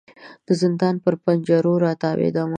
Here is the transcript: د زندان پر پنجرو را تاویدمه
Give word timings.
د 0.47 0.49
زندان 0.61 0.95
پر 1.03 1.13
پنجرو 1.23 1.73
را 1.83 1.91
تاویدمه 2.03 2.49